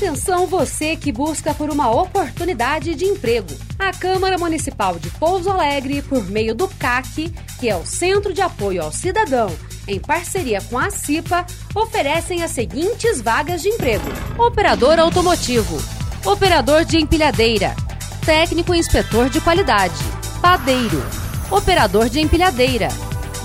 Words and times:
Atenção 0.00 0.46
você 0.46 0.96
que 0.96 1.12
busca 1.12 1.52
por 1.52 1.68
uma 1.68 1.90
oportunidade 1.90 2.94
de 2.94 3.04
emprego. 3.04 3.54
A 3.78 3.92
Câmara 3.92 4.38
Municipal 4.38 4.98
de 4.98 5.10
Pouso 5.10 5.50
Alegre, 5.50 6.00
por 6.00 6.24
meio 6.24 6.54
do 6.54 6.66
CAC, 6.66 7.28
que 7.60 7.68
é 7.68 7.76
o 7.76 7.84
Centro 7.84 8.32
de 8.32 8.40
Apoio 8.40 8.82
ao 8.82 8.90
Cidadão, 8.90 9.54
em 9.86 10.00
parceria 10.00 10.62
com 10.62 10.78
a 10.78 10.90
CIPA, 10.90 11.44
oferecem 11.74 12.42
as 12.42 12.50
seguintes 12.52 13.20
vagas 13.20 13.60
de 13.60 13.68
emprego: 13.68 14.06
operador 14.38 14.98
automotivo, 14.98 15.76
operador 16.24 16.82
de 16.86 16.96
empilhadeira, 16.96 17.76
técnico 18.24 18.74
inspetor 18.74 19.28
de 19.28 19.38
qualidade, 19.38 20.02
padeiro, 20.40 21.04
operador 21.50 22.08
de 22.08 22.20
empilhadeira, 22.20 22.88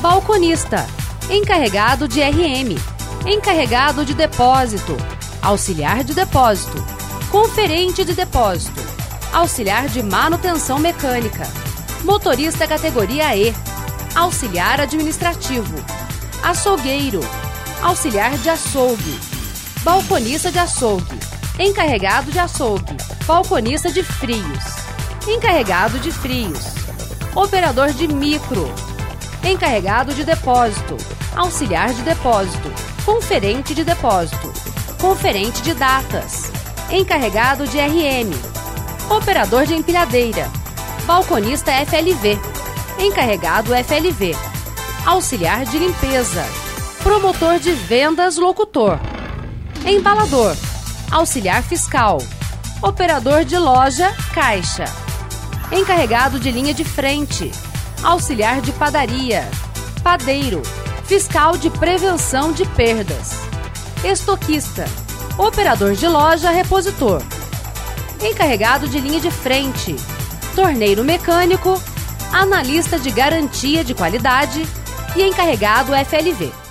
balconista, 0.00 0.86
encarregado 1.28 2.06
de 2.06 2.20
RM, 2.20 2.78
encarregado 3.26 4.04
de 4.04 4.14
depósito, 4.14 4.96
auxiliar 5.44 6.02
de 6.02 6.14
depósito, 6.14 6.82
conferente 7.30 8.02
de 8.02 8.14
depósito, 8.14 8.80
auxiliar 9.30 9.88
de 9.88 10.02
manutenção 10.02 10.78
mecânica, 10.78 11.46
motorista 12.02 12.66
categoria 12.66 13.36
E, 13.36 13.54
auxiliar 14.14 14.80
administrativo, 14.80 15.74
açougueiro, 16.42 17.20
auxiliar 17.82 18.38
de 18.38 18.48
açougue, 18.48 19.20
balconista 19.82 20.50
de 20.50 20.58
açougue, 20.58 21.18
encarregado 21.58 22.32
de 22.32 22.38
açougue, 22.38 22.96
balconista 23.26 23.92
de 23.92 24.02
frios, 24.02 24.64
encarregado 25.28 25.98
de 25.98 26.10
frios, 26.10 26.72
operador 27.34 27.92
de 27.92 28.08
micro, 28.08 28.72
encarregado 29.42 30.14
de 30.14 30.24
depósito, 30.24 30.96
auxiliar 31.36 31.92
de 31.92 32.00
depósito, 32.00 32.72
conferente 33.04 33.74
de 33.74 33.84
depósito, 33.84 34.73
conferente 35.04 35.60
de 35.60 35.74
datas, 35.74 36.50
encarregado 36.90 37.66
de 37.66 37.78
RM, 37.78 38.32
operador 39.14 39.66
de 39.66 39.74
empilhadeira, 39.74 40.50
balconista 41.04 41.70
FLV, 41.84 42.38
encarregado 42.98 43.74
FLV, 43.74 44.34
auxiliar 45.04 45.66
de 45.66 45.78
limpeza, 45.78 46.42
promotor 47.02 47.58
de 47.58 47.72
vendas 47.72 48.38
locutor, 48.38 48.98
embalador, 49.84 50.56
auxiliar 51.10 51.62
fiscal, 51.62 52.16
operador 52.80 53.44
de 53.44 53.58
loja 53.58 54.10
caixa, 54.32 54.86
encarregado 55.70 56.40
de 56.40 56.50
linha 56.50 56.72
de 56.72 56.82
frente, 56.82 57.52
auxiliar 58.02 58.62
de 58.62 58.72
padaria, 58.72 59.46
padeiro, 60.02 60.62
fiscal 61.04 61.58
de 61.58 61.68
prevenção 61.68 62.52
de 62.52 62.64
perdas, 62.68 63.44
estoquista, 64.04 64.84
operador 65.38 65.94
de 65.94 66.06
loja 66.06 66.50
repositor, 66.50 67.22
encarregado 68.22 68.86
de 68.86 69.00
linha 69.00 69.18
de 69.18 69.30
frente, 69.30 69.96
torneiro 70.54 71.02
mecânico, 71.02 71.80
analista 72.32 72.98
de 72.98 73.10
garantia 73.10 73.82
de 73.82 73.94
qualidade 73.94 74.62
e 75.16 75.22
encarregado 75.22 75.92
FLV. 75.94 76.63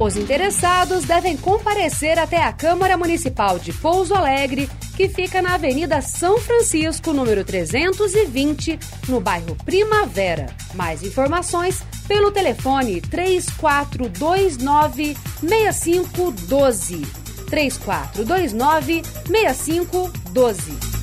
Os 0.00 0.16
interessados 0.16 1.04
devem 1.04 1.36
comparecer 1.36 2.20
até 2.20 2.40
a 2.40 2.52
Câmara 2.52 2.96
Municipal 2.96 3.58
de 3.58 3.72
Pouso 3.72 4.14
Alegre, 4.14 4.70
que 4.96 5.08
fica 5.08 5.42
na 5.42 5.54
Avenida 5.54 6.00
São 6.00 6.38
Francisco, 6.38 7.12
número 7.12 7.44
320, 7.44 8.78
no 9.08 9.20
bairro 9.20 9.56
Primavera. 9.64 10.46
Mais 10.74 11.02
informações 11.02 11.82
pelo 12.06 12.30
telefone 12.30 13.00
3429 13.00 15.16
6512. 15.40 17.02
3429 17.50 19.02
6512. 19.26 20.97